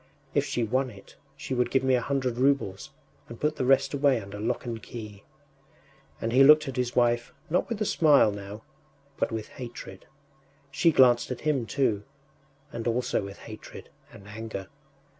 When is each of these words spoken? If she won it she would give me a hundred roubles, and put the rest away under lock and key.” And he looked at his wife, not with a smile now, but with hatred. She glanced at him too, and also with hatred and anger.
If 0.33 0.45
she 0.45 0.63
won 0.63 0.89
it 0.89 1.15
she 1.37 1.53
would 1.53 1.69
give 1.69 1.83
me 1.83 1.93
a 1.93 2.01
hundred 2.01 2.39
roubles, 2.39 2.89
and 3.29 3.39
put 3.39 3.57
the 3.57 3.65
rest 3.65 3.93
away 3.93 4.19
under 4.19 4.39
lock 4.39 4.65
and 4.65 4.81
key.” 4.81 5.21
And 6.19 6.33
he 6.33 6.43
looked 6.43 6.67
at 6.67 6.75
his 6.75 6.95
wife, 6.95 7.31
not 7.51 7.69
with 7.69 7.79
a 7.81 7.85
smile 7.85 8.31
now, 8.31 8.63
but 9.17 9.31
with 9.31 9.49
hatred. 9.49 10.07
She 10.71 10.91
glanced 10.91 11.29
at 11.29 11.41
him 11.41 11.67
too, 11.67 12.01
and 12.71 12.87
also 12.87 13.21
with 13.23 13.37
hatred 13.45 13.89
and 14.11 14.27
anger. 14.27 14.69